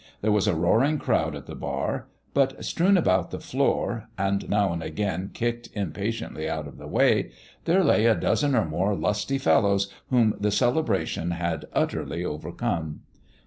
[0.21, 4.73] There was a roaring crowd at the bar; but strewn about the floor and now
[4.73, 7.29] and again 60 PALE PETER'S GAME 61 kicked impatiently out of the way
[7.65, 13.01] there lay a dozen or more lusty fellows whom the celebra tion had utterly overcome.